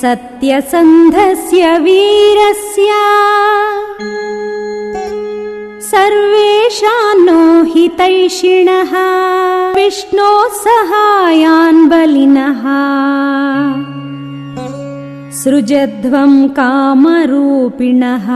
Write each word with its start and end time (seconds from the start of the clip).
सत्यसन्धस्य 0.00 1.62
वीरस्य 1.84 2.90
सर्वेषान्नो 5.90 7.40
हितैषिणः 7.72 8.92
विष्णोः 9.76 10.48
सहायान् 10.64 11.88
बलिनः 11.90 12.62
सृजध्वम् 15.42 16.40
कामरूपिणः 16.58 18.28